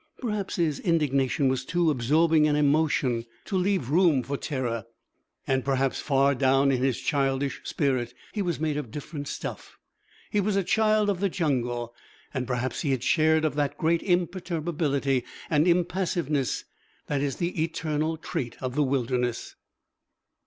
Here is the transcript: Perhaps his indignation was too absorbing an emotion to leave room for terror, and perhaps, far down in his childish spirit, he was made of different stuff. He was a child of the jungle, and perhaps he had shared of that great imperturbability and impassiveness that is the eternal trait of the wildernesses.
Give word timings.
Perhaps 0.19 0.55
his 0.55 0.79
indignation 0.79 1.47
was 1.47 1.63
too 1.63 1.91
absorbing 1.91 2.47
an 2.47 2.55
emotion 2.55 3.23
to 3.45 3.55
leave 3.55 3.91
room 3.91 4.23
for 4.23 4.35
terror, 4.35 4.85
and 5.45 5.63
perhaps, 5.63 5.99
far 5.99 6.33
down 6.33 6.71
in 6.71 6.81
his 6.81 6.99
childish 6.99 7.61
spirit, 7.65 8.15
he 8.33 8.41
was 8.41 8.59
made 8.59 8.77
of 8.77 8.89
different 8.89 9.27
stuff. 9.27 9.77
He 10.31 10.39
was 10.41 10.55
a 10.55 10.63
child 10.63 11.07
of 11.07 11.19
the 11.19 11.29
jungle, 11.29 11.93
and 12.33 12.47
perhaps 12.47 12.81
he 12.81 12.89
had 12.89 13.03
shared 13.03 13.45
of 13.45 13.53
that 13.53 13.77
great 13.77 14.01
imperturbability 14.01 15.23
and 15.51 15.67
impassiveness 15.67 16.63
that 17.05 17.21
is 17.21 17.35
the 17.35 17.61
eternal 17.63 18.17
trait 18.17 18.57
of 18.59 18.73
the 18.73 18.81
wildernesses. 18.81 19.55